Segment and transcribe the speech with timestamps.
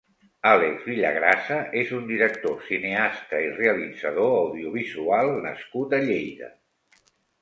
[0.51, 6.51] Àlex Villagrasa és un director, cineasta i realitzador audiovisual nascut a Lleida.